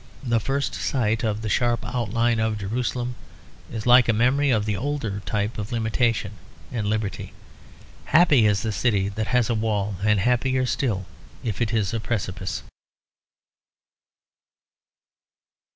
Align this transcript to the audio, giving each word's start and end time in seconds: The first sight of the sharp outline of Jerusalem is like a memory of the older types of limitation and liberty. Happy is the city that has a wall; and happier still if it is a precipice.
The 0.23 0.39
first 0.39 0.73
sight 0.73 1.23
of 1.23 1.43
the 1.43 1.47
sharp 1.47 1.85
outline 1.85 2.39
of 2.39 2.57
Jerusalem 2.57 3.13
is 3.71 3.85
like 3.85 4.09
a 4.09 4.13
memory 4.13 4.49
of 4.49 4.65
the 4.65 4.75
older 4.75 5.19
types 5.27 5.59
of 5.59 5.71
limitation 5.71 6.31
and 6.71 6.87
liberty. 6.87 7.33
Happy 8.05 8.47
is 8.47 8.63
the 8.63 8.71
city 8.71 9.09
that 9.09 9.27
has 9.27 9.47
a 9.47 9.53
wall; 9.53 9.97
and 10.03 10.19
happier 10.19 10.65
still 10.65 11.05
if 11.43 11.61
it 11.61 11.71
is 11.71 11.93
a 11.93 11.99
precipice. 11.99 12.63